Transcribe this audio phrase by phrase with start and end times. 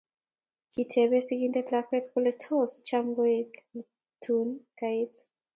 [0.71, 3.81] Kiteebe sigindet lakwet kole tos cham koek ne
[4.23, 5.13] tun kaet